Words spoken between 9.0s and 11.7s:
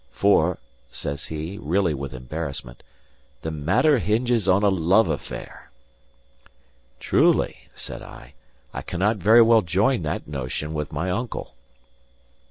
very well join that notion with my uncle."